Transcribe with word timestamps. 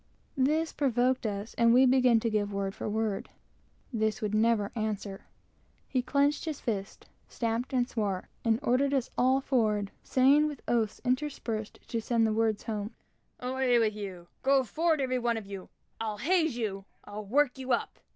This 0.35 0.73
provoked 0.73 1.27
us, 1.27 1.53
and 1.59 1.75
we 1.75 1.85
began 1.85 2.19
to 2.21 2.29
give 2.31 2.51
word 2.51 2.73
for 2.73 2.89
word. 2.89 3.29
This 3.93 4.19
would 4.19 4.33
never 4.33 4.71
answer. 4.75 5.27
He 5.87 6.01
clenched 6.01 6.45
his 6.45 6.59
fist, 6.59 7.05
stamped 7.27 7.71
and 7.71 7.87
swore, 7.87 8.27
and 8.43 8.59
sent 8.59 8.93
us 8.95 9.11
all 9.15 9.41
forward, 9.41 9.91
saying, 10.01 10.47
with 10.47 10.63
oaths 10.67 10.97
enough 11.05 11.11
interspersed 11.11 11.87
to 11.87 12.01
send 12.01 12.25
the 12.25 12.33
words 12.33 12.63
home, 12.63 12.95
"Away 13.39 13.77
with 13.77 13.93
you! 13.95 14.25
go 14.41 14.63
forward 14.63 15.01
every 15.01 15.19
one 15.19 15.37
of 15.37 15.45
you! 15.45 15.69
I'll 15.99 16.17
haze 16.17 16.57
you! 16.57 16.85
I'll 17.03 17.23
work 17.23 17.59
you 17.59 17.71
up! 17.71 17.99